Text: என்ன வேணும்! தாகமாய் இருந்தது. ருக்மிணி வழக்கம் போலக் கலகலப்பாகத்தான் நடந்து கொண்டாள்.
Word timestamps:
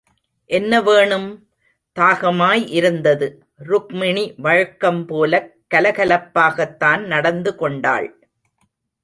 என்ன 0.49 0.81
வேணும்! 0.81 1.27
தாகமாய் 1.95 2.63
இருந்தது. 2.69 3.27
ருக்மிணி 3.59 4.33
வழக்கம் 4.37 5.05
போலக் 5.05 5.55
கலகலப்பாகத்தான் 5.75 7.05
நடந்து 7.05 7.55
கொண்டாள். 7.55 8.09